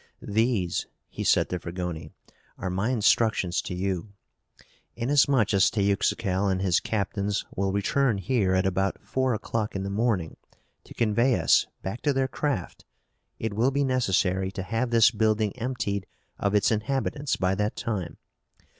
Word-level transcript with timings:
These," 0.23 0.87
he 1.09 1.23
said 1.23 1.49
to 1.49 1.59
Fragoni, 1.59 2.09
"are 2.57 2.71
my 2.71 2.89
instructions 2.89 3.61
to 3.61 3.75
you. 3.75 4.13
Inasmuch 4.95 5.53
as 5.53 5.69
Teuxical 5.69 6.49
and 6.51 6.59
his 6.59 6.79
captains 6.79 7.45
will 7.55 7.71
return 7.71 8.17
here 8.17 8.55
at 8.55 8.65
about 8.65 8.99
four 9.03 9.35
o'clock 9.35 9.75
in 9.75 9.83
the 9.83 9.91
morning 9.91 10.37
to 10.85 10.95
convey 10.95 11.39
us 11.39 11.67
back 11.83 12.01
to 12.01 12.13
their 12.13 12.27
craft, 12.27 12.83
it 13.37 13.53
will 13.53 13.69
be 13.69 13.83
necessary 13.83 14.49
to 14.53 14.63
have 14.63 14.89
this 14.89 15.11
building 15.11 15.55
emptied 15.55 16.07
of 16.39 16.55
its 16.55 16.71
inhabitants 16.71 17.35
by 17.35 17.53
that 17.53 17.75
time. 17.75 18.17